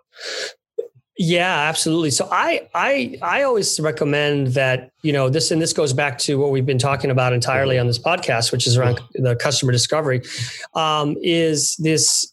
[1.19, 5.93] yeah absolutely so i i i always recommend that you know this and this goes
[5.93, 7.83] back to what we've been talking about entirely mm-hmm.
[7.83, 9.25] on this podcast which is around mm-hmm.
[9.25, 10.23] the customer discovery
[10.75, 12.33] um, is this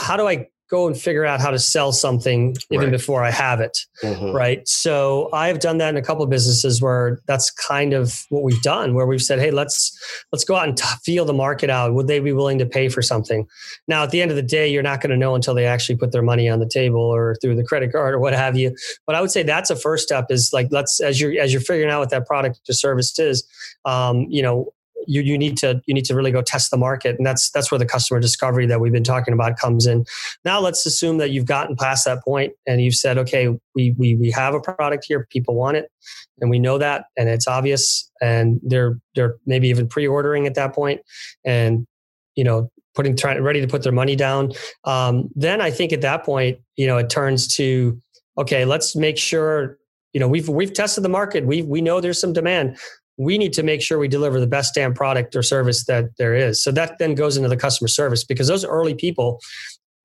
[0.00, 2.92] how do i go and figure out how to sell something even right.
[2.92, 3.76] before I have it.
[4.02, 4.34] Mm-hmm.
[4.34, 4.66] Right.
[4.66, 8.60] So I've done that in a couple of businesses where that's kind of what we've
[8.62, 9.96] done, where we've said, Hey, let's,
[10.32, 11.92] let's go out and t- feel the market out.
[11.94, 13.46] Would they be willing to pay for something?
[13.88, 15.96] Now, at the end of the day, you're not going to know until they actually
[15.96, 18.74] put their money on the table or through the credit card or what have you.
[19.06, 21.62] But I would say that's a first step is like, let's, as you're, as you're
[21.62, 23.46] figuring out what that product or service is,
[23.84, 24.72] um, you know,
[25.06, 27.16] you, you need to you need to really go test the market.
[27.16, 30.04] And that's that's where the customer discovery that we've been talking about comes in.
[30.44, 34.16] Now let's assume that you've gotten past that point and you've said okay we we,
[34.16, 35.26] we have a product here.
[35.30, 35.90] People want it.
[36.40, 38.10] And we know that and it's obvious.
[38.20, 41.00] And they're they're maybe even pre-ordering at that point
[41.44, 41.86] and
[42.36, 44.52] you know putting trying ready to put their money down.
[44.84, 48.00] Um, then i think at that point you know it turns to
[48.38, 49.78] okay let's make sure
[50.14, 51.44] you know we've we've tested the market.
[51.44, 52.78] We we know there's some demand
[53.16, 56.34] we need to make sure we deliver the best damn product or service that there
[56.34, 56.62] is.
[56.62, 59.40] So that then goes into the customer service because those early people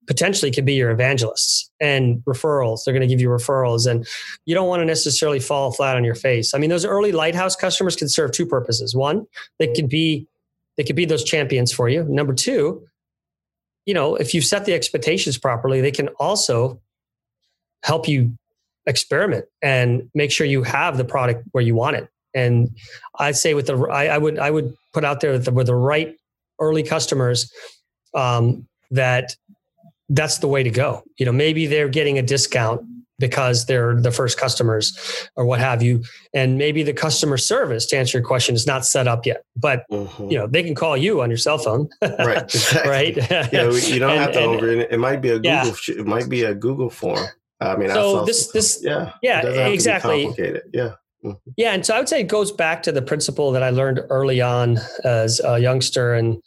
[0.07, 2.79] potentially could be your evangelists and referrals.
[2.83, 4.07] They're going to give you referrals and
[4.45, 6.53] you don't want to necessarily fall flat on your face.
[6.53, 8.95] I mean, those early lighthouse customers can serve two purposes.
[8.95, 9.25] One,
[9.59, 10.27] they can be
[10.77, 12.05] they could be those champions for you.
[12.05, 12.87] Number two,
[13.85, 16.79] you know, if you set the expectations properly, they can also
[17.83, 18.33] help you
[18.85, 22.69] experiment and make sure you have the product where you want it and
[23.17, 25.67] I'd say with the I, I would I would put out there with the, with
[25.67, 26.15] the right
[26.59, 27.51] early customers
[28.13, 29.35] um, that
[30.09, 31.03] that's the way to go.
[31.17, 32.81] You know, maybe they're getting a discount
[33.19, 34.97] because they're the first customers
[35.35, 36.03] or what have you.
[36.33, 39.43] And maybe the customer service, to answer your question, is not set up yet.
[39.55, 40.29] But mm-hmm.
[40.29, 41.89] you know, they can call you on your cell phone.
[42.01, 42.43] right.
[42.43, 42.89] Exactly.
[42.89, 43.17] right.
[43.51, 45.99] yeah, you don't and, have to and, over it might be a Google yeah.
[45.99, 47.25] it might be a Google form.
[47.61, 50.33] I mean, so this, this, yeah, yeah, exactly.
[50.73, 50.93] Yeah.
[51.23, 51.51] Mm-hmm.
[51.57, 54.01] Yeah, and so I would say it goes back to the principle that I learned
[54.09, 56.41] early on as a youngster, and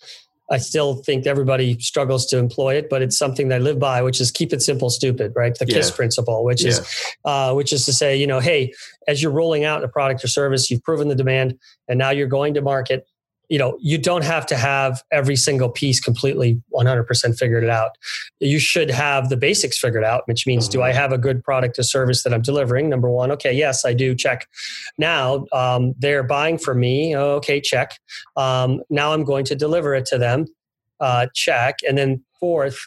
[0.50, 4.02] I still think everybody struggles to employ it, but it's something that I live by,
[4.02, 5.54] which is keep it simple, stupid, right?
[5.58, 5.76] The yeah.
[5.76, 6.70] KISS principle, which yeah.
[6.70, 8.72] is, uh, which is to say, you know, hey,
[9.08, 11.58] as you're rolling out a product or service, you've proven the demand,
[11.88, 13.06] and now you're going to market
[13.52, 17.98] you know you don't have to have every single piece completely 100% figured it out
[18.40, 20.78] you should have the basics figured out which means mm-hmm.
[20.78, 20.98] do i mm-hmm.
[20.98, 24.14] have a good product or service that i'm delivering number one okay yes i do
[24.14, 24.48] check
[24.96, 27.98] now um, they're buying from me okay check
[28.36, 30.46] um, now i'm going to deliver it to them
[31.00, 32.78] uh, check and then fourth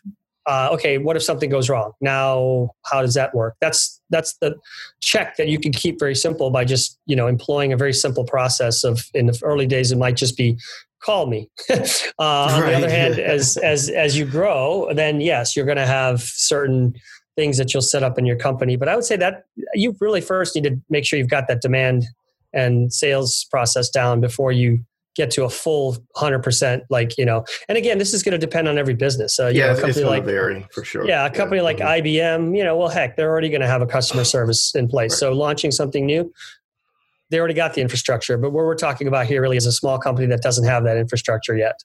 [0.47, 1.93] uh, okay, what if something goes wrong?
[2.01, 3.56] Now, how does that work?
[3.60, 4.56] That's that's the
[5.02, 8.24] check that you can keep very simple by just you know employing a very simple
[8.24, 10.58] process of in the early days it might just be
[11.06, 11.50] call me.
[11.70, 11.78] uh,
[12.20, 16.22] on the other hand, as as as you grow, then yes, you're going to have
[16.22, 16.96] certain
[17.36, 18.76] things that you'll set up in your company.
[18.76, 21.62] But I would say that you really first need to make sure you've got that
[21.62, 22.06] demand
[22.54, 24.80] and sales process down before you
[25.15, 28.67] get to a full 100% like you know and again this is going to depend
[28.67, 31.30] on every business uh, yeah know, a company it's like vary for sure yeah a
[31.30, 31.63] company yeah.
[31.63, 32.06] like mm-hmm.
[32.06, 35.12] ibm you know well heck they're already going to have a customer service in place
[35.13, 35.19] right.
[35.19, 36.32] so launching something new
[37.32, 39.97] they already got the infrastructure but what we're talking about here really is a small
[39.97, 41.80] company that doesn't have that infrastructure yet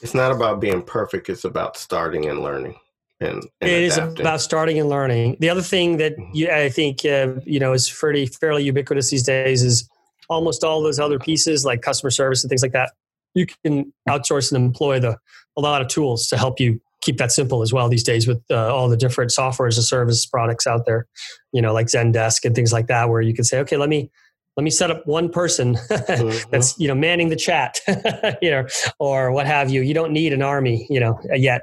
[0.00, 2.76] it's not about being perfect it's about starting and learning
[3.20, 4.14] and, and it adapting.
[4.14, 6.30] is about starting and learning the other thing that mm-hmm.
[6.34, 9.88] you, i think uh, you know is fairly fairly ubiquitous these days is
[10.28, 12.92] almost all those other pieces like customer service and things like that,
[13.34, 15.16] you can outsource and employ the
[15.56, 18.42] a lot of tools to help you keep that simple as well these days with
[18.50, 21.06] uh, all the different software as a service products out there,
[21.52, 24.10] you know, like Zendesk and things like that, where you can say, okay, let me
[24.56, 26.50] let me set up one person mm-hmm.
[26.50, 27.80] that's you know manning the chat,
[28.42, 28.66] you know,
[28.98, 29.82] or what have you.
[29.82, 31.62] You don't need an army, you know, yet.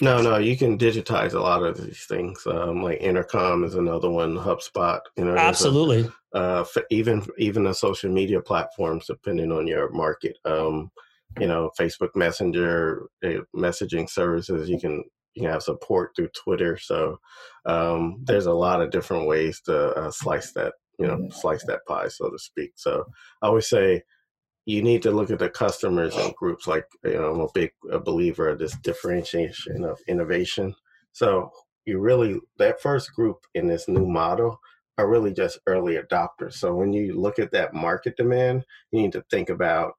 [0.00, 2.46] No, no, you can digitize a lot of these things.
[2.46, 4.36] Um, like Intercom is another one.
[4.36, 6.10] HubSpot, you know, absolutely.
[6.34, 10.38] A, uh, even even the social media platforms, depending on your market.
[10.44, 10.90] Um,
[11.38, 14.68] you know, Facebook Messenger, uh, messaging services.
[14.68, 16.76] You can you can have support through Twitter.
[16.76, 17.20] So
[17.66, 21.80] um, there's a lot of different ways to uh, slice that you know slice that
[21.86, 22.72] pie, so to speak.
[22.76, 23.04] So
[23.42, 24.02] I always say
[24.70, 27.72] you need to look at the customers and groups like you know i'm a big
[27.90, 30.74] a believer of this differentiation of innovation.
[31.12, 31.50] So
[31.86, 34.60] you really that first group in this new model
[34.96, 36.54] are really just early adopters.
[36.54, 39.94] So when you look at that market demand you need to think about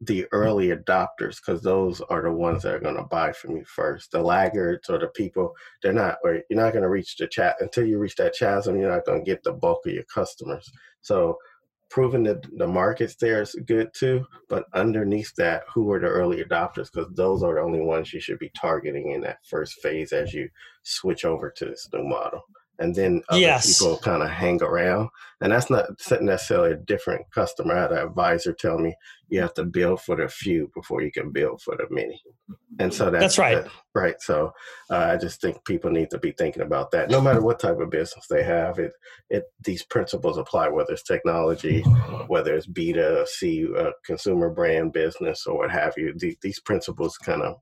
[0.00, 3.64] the early adopters because those are the ones that are going to buy from you
[3.64, 4.10] first.
[4.10, 7.54] The laggards or the people they're not or you're not going to reach the chat
[7.60, 10.68] until you reach that chasm you're not going to get the bulk of your customers.
[11.00, 11.38] So
[11.90, 16.42] proving that the markets there is good too, but underneath that, who are the early
[16.44, 16.90] adopters?
[16.92, 20.34] Because those are the only ones you should be targeting in that first phase as
[20.34, 20.48] you
[20.82, 22.42] switch over to this new model
[22.78, 23.78] and then other yes.
[23.78, 25.08] people kind of hang around.
[25.40, 25.86] And that's not
[26.20, 27.76] necessarily a different customer.
[27.76, 28.94] I had an advisor tell me
[29.28, 32.20] you have to build for the few before you can build for the many.
[32.80, 33.62] And so that's, that's right.
[33.62, 34.20] That, right.
[34.20, 34.52] So
[34.90, 37.10] uh, I just think people need to be thinking about that.
[37.10, 38.92] No matter what type of business they have, it
[39.30, 40.68] it these principles apply.
[40.68, 41.82] Whether it's technology,
[42.26, 46.14] whether it's B to C, uh, consumer brand business, or what have you.
[46.16, 47.56] The, these principles kind of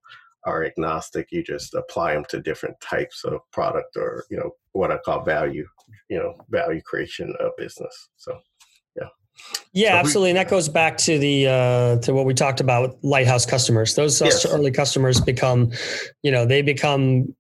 [0.47, 1.29] are agnostic.
[1.31, 5.23] You just apply them to different types of product or, you know, what I call
[5.23, 5.67] value,
[6.09, 8.09] you know, value creation of business.
[8.17, 8.39] So,
[8.97, 9.09] yeah.
[9.73, 10.29] Yeah, so absolutely.
[10.29, 13.95] We, and that goes back to the uh, to what we talked about lighthouse customers.
[13.95, 14.47] Those yes.
[14.47, 15.73] early customers become,
[16.23, 17.35] you know, they become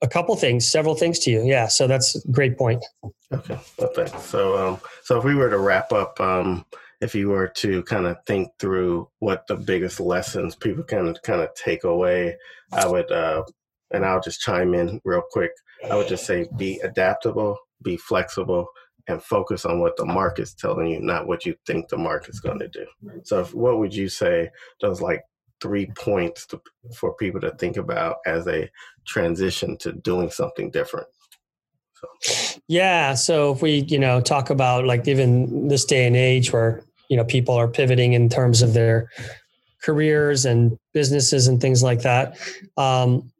[0.00, 1.44] a couple things, several things to you.
[1.44, 1.68] Yeah.
[1.68, 2.84] So that's a great point.
[3.32, 3.58] Okay.
[3.78, 4.24] Well, thanks.
[4.24, 6.64] So, um, so if we were to wrap up, um,
[7.02, 11.40] if you were to kind of think through what the biggest lessons people can kind
[11.40, 12.36] of take away,
[12.72, 13.42] I would, uh,
[13.90, 15.50] and I'll just chime in real quick.
[15.90, 18.68] I would just say be adaptable, be flexible,
[19.08, 22.60] and focus on what the market's telling you, not what you think the market's going
[22.60, 22.86] to do.
[23.24, 25.22] So, if, what would you say those like
[25.60, 26.62] three points to,
[26.94, 28.70] for people to think about as they
[29.08, 31.08] transition to doing something different?
[32.68, 33.14] Yeah.
[33.14, 37.18] So if we, you know, talk about like even this day and age where you
[37.18, 39.10] know people are pivoting in terms of their
[39.82, 42.38] careers and businesses and things like that.
[42.78, 43.30] Um,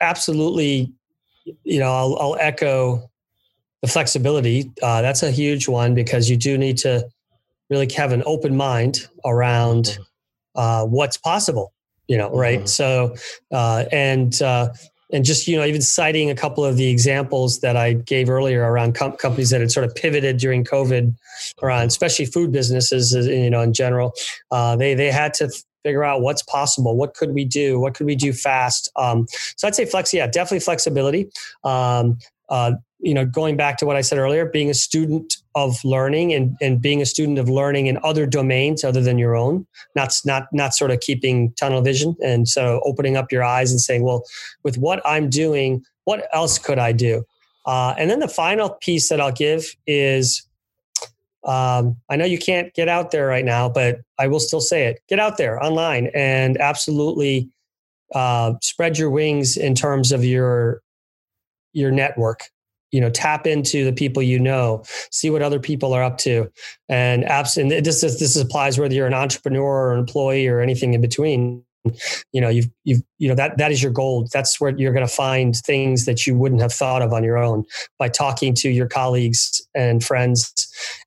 [0.00, 0.92] absolutely,
[1.62, 3.08] you know, I'll, I'll, echo
[3.82, 4.72] the flexibility.
[4.82, 7.06] Uh, that's a huge one because you do need to
[7.68, 10.02] really have an open mind around mm-hmm.
[10.56, 11.72] uh, what's possible.
[12.08, 12.58] You know, right?
[12.58, 12.66] Mm-hmm.
[12.66, 13.14] So,
[13.52, 14.70] uh, and uh,
[15.12, 18.62] and just you know even citing a couple of the examples that I gave earlier
[18.62, 21.14] around com- companies that had sort of pivoted during COVID,
[21.62, 24.12] around especially food businesses, uh, you know, in general,
[24.50, 25.50] uh, they they had to
[25.82, 28.90] figure out what's possible, what could we do, what could we do fast.
[28.96, 31.30] Um, so I'd say flex, yeah, definitely flexibility.
[31.64, 32.18] Um,
[32.48, 36.32] uh, you know, going back to what I said earlier, being a student of learning
[36.32, 40.14] and, and being a student of learning in other domains other than your own, not,
[40.24, 42.14] not, not sort of keeping tunnel vision.
[42.24, 44.24] And so opening up your eyes and saying, well,
[44.62, 47.24] with what I'm doing, what else could I do?
[47.66, 50.46] Uh, and then the final piece that I'll give is
[51.44, 54.86] um, I know you can't get out there right now, but I will still say
[54.86, 57.48] it get out there online and absolutely
[58.14, 60.82] uh, spread your wings in terms of your
[61.72, 62.50] your network
[62.92, 66.50] you know tap into the people you know see what other people are up to.
[66.88, 70.60] And apps and this is, this applies whether you're an entrepreneur or an employee or
[70.60, 71.64] anything in between.
[72.32, 75.06] You know you've you've you know that that is your gold that's where you're going
[75.06, 77.64] to find things that you wouldn't have thought of on your own
[77.98, 80.52] by talking to your colleagues and friends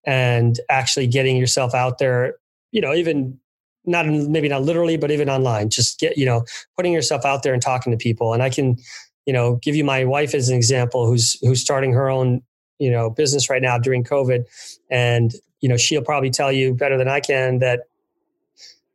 [0.03, 2.37] and actually getting yourself out there
[2.71, 3.37] you know even
[3.85, 5.69] not maybe not literally but even online.
[5.69, 6.45] Just get you know
[6.75, 8.33] putting yourself out there and talking to people.
[8.33, 8.77] And i can
[9.25, 12.41] you know give you my wife as an example who's who's starting her own
[12.79, 14.45] you know business right now during COVID,
[14.89, 17.81] and you know she'll probably tell you better than I can that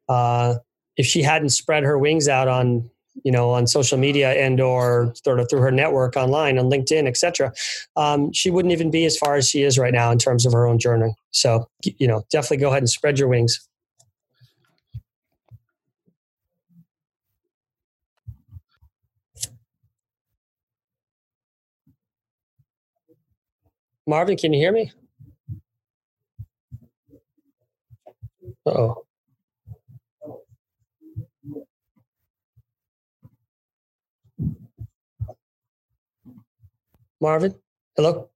[0.09, 0.57] uh,
[0.97, 2.91] if she hadn't spread her wings out on
[3.25, 7.07] you know on social media and or sort of through her network online on linkedin
[7.09, 7.53] etc
[7.97, 10.53] um, she wouldn't even be as far as she is right now in terms of
[10.53, 11.13] her own journey.
[11.31, 13.68] So you know definitely go ahead and spread your wings
[24.09, 24.91] marvin can you hear me
[28.67, 29.05] oh
[37.21, 37.55] Marvin?
[37.97, 38.29] Hello?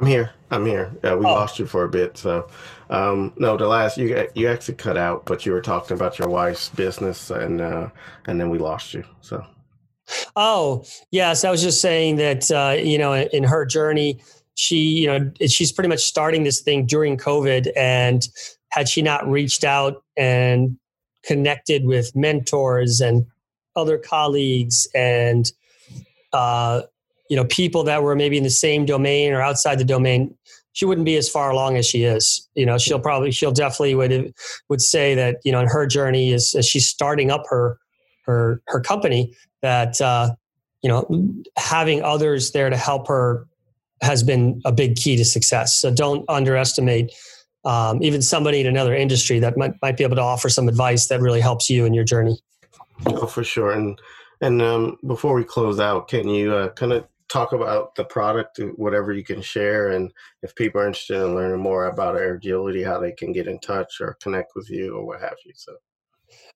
[0.00, 0.32] I'm here.
[0.50, 0.92] I'm here.
[1.04, 1.34] Uh, we oh.
[1.34, 2.16] lost you for a bit.
[2.16, 2.48] So,
[2.90, 6.28] um, no, the last you you actually cut out, but you were talking about your
[6.28, 7.90] wife's business, and uh,
[8.26, 9.04] and then we lost you.
[9.20, 9.44] So.
[10.36, 14.20] Oh yes, I was just saying that uh, you know in her journey,
[14.58, 18.28] she you know she's pretty much starting this thing during COVID, and
[18.70, 20.76] had she not reached out and
[21.24, 23.24] connected with mentors and
[23.76, 25.52] other colleagues and
[26.32, 26.82] uh,
[27.30, 30.34] you know people that were maybe in the same domain or outside the domain
[30.72, 32.48] she wouldn't be as far along as she is.
[32.54, 34.34] You know she'll probably she'll definitely would
[34.68, 37.78] would say that you know in her journey is as she's starting up her
[38.26, 40.30] her her company that uh
[40.82, 41.06] you know
[41.56, 43.47] having others there to help her
[44.02, 47.12] has been a big key to success so don't underestimate
[47.64, 51.08] um, even somebody in another industry that might, might be able to offer some advice
[51.08, 52.38] that really helps you in your journey
[53.06, 53.98] oh for sure and
[54.40, 58.58] and um, before we close out can you uh, kind of talk about the product,
[58.76, 60.10] whatever you can share, and
[60.42, 64.00] if people are interested in learning more about Airgility, how they can get in touch
[64.00, 65.52] or connect with you or what have you.
[65.54, 65.74] So.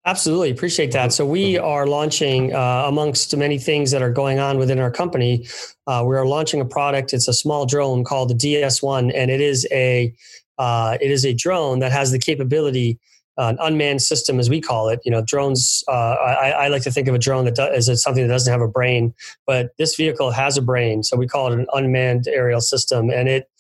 [0.05, 0.50] Absolutely.
[0.50, 1.12] Appreciate that.
[1.12, 1.64] So, we mm-hmm.
[1.64, 5.46] are launching, uh, amongst many things that are going on within our company,
[5.86, 7.12] uh, we are launching a product.
[7.12, 10.12] It's a small drone called the DS1, and it is a
[10.59, 12.98] uh, it is a drone that has the capability
[13.38, 15.00] an unmanned system, as we call it.
[15.05, 15.82] You know, drones.
[15.88, 18.53] Uh, I, I, like to think of a drone that does, as something that doesn't
[18.53, 19.14] have a brain,
[19.46, 23.28] but this vehicle has a brain, so we call it an unmanned aerial system, and
[23.28, 23.50] it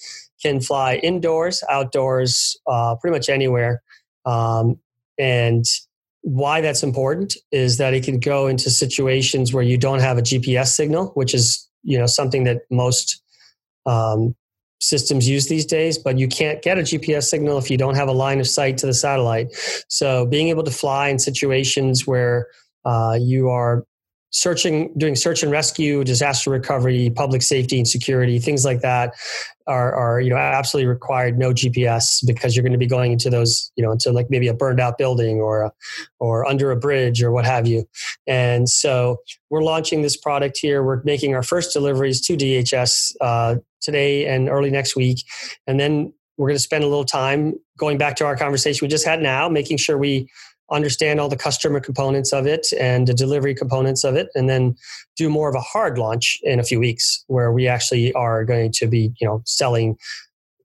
[0.42, 3.82] can fly indoors, outdoors, uh, pretty much anywhere.
[4.24, 4.78] Um,
[5.18, 5.64] and
[6.22, 10.22] why that's important is that it can go into situations where you don't have a
[10.22, 13.22] GPS signal, which is you know something that most
[13.86, 14.34] um,
[14.80, 18.08] systems use these days, but you can't get a GPS signal if you don't have
[18.08, 19.48] a line of sight to the satellite.
[19.88, 22.48] So being able to fly in situations where
[22.84, 23.84] uh, you are
[24.32, 29.14] searching, doing search and rescue, disaster recovery, public safety and security, things like that
[29.66, 33.30] are, are you know absolutely required no GPS because you're going to be going into
[33.30, 35.72] those you know into like maybe a burned out building or a,
[36.18, 37.84] or under a bridge or what have you.
[38.26, 39.18] And so
[39.50, 40.82] we're launching this product here.
[40.82, 45.24] We're making our first deliveries to DHS uh, today and early next week,
[45.66, 48.88] and then we're going to spend a little time going back to our conversation we
[48.88, 50.28] just had now, making sure we
[50.72, 54.74] understand all the customer components of it and the delivery components of it, and then
[55.16, 58.72] do more of a hard launch in a few weeks where we actually are going
[58.72, 59.96] to be, you know, selling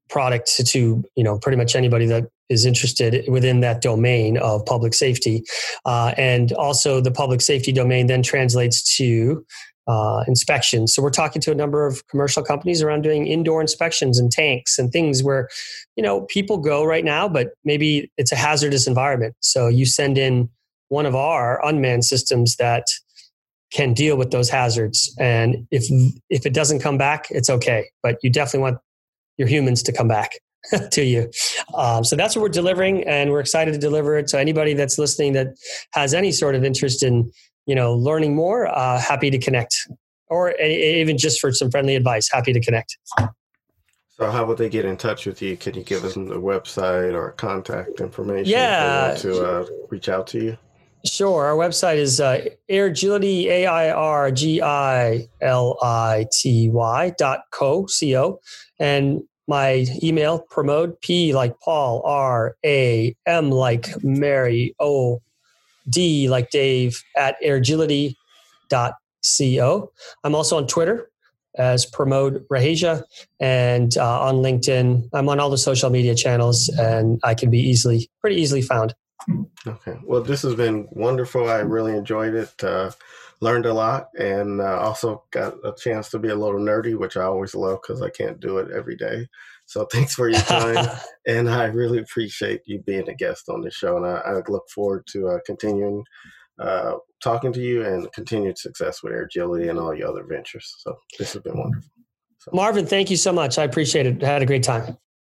[0.10, 4.94] product to, you know pretty much anybody that is interested within that domain of public
[4.94, 5.44] safety.
[5.86, 9.46] Uh, and also the public safety domain then translates to
[9.88, 10.94] uh, inspections.
[10.94, 14.78] So we're talking to a number of commercial companies around doing indoor inspections and tanks
[14.78, 15.48] and things where,
[15.96, 19.36] you know, people go right now, but maybe it's a hazardous environment.
[19.40, 20.50] So you send in
[20.90, 22.84] one of our unmanned systems that
[23.72, 25.14] can deal with those hazards.
[25.20, 25.86] And if
[26.30, 27.90] if it doesn't come back, it's okay.
[28.02, 28.78] But you definitely want
[29.38, 30.32] your humans to come back
[30.92, 31.30] to you.
[31.76, 34.30] Um, so that's what we're delivering, and we're excited to deliver it.
[34.30, 35.48] So anybody that's listening that
[35.92, 37.32] has any sort of interest in
[37.68, 39.88] you know, learning more, uh, happy to connect.
[40.30, 42.98] Or even just for some friendly advice, happy to connect.
[44.10, 45.56] So, how would they get in touch with you?
[45.56, 48.52] Can you give us the website or contact information?
[48.52, 50.58] Yeah, to uh, reach out to you.
[51.06, 51.46] Sure.
[51.46, 57.42] Our website is uh, Airgility, A I R G I L I T Y dot
[57.52, 58.40] co, C O.
[58.80, 65.22] And my email, Pramod, P like Paul, R A M like Mary, O
[65.90, 68.16] D like Dave at airgility.co.
[70.24, 71.10] I'm also on Twitter
[71.58, 73.04] as Pramod Raheja
[73.40, 75.10] and uh, on LinkedIn.
[75.14, 78.94] I'm on all the social media channels and I can be easily, pretty easily found.
[79.66, 79.98] Okay.
[80.04, 81.50] Well, this has been wonderful.
[81.50, 82.64] I really enjoyed it.
[82.64, 82.92] Uh,
[83.40, 87.18] learned a lot and uh, also got a chance to be a little nerdy, which
[87.18, 89.28] I always love because I can't do it every day.
[89.68, 90.88] So thanks for your time,
[91.28, 93.98] and I really appreciate you being a guest on the show.
[93.98, 96.04] And I, I look forward to uh, continuing
[96.60, 100.76] uh, talking to you and continued success with Airgility and all your other ventures.
[100.80, 101.90] So this has been wonderful.
[102.54, 103.58] Marvin, thank you so much.
[103.58, 104.24] I appreciate it.
[104.24, 104.98] I had a great time.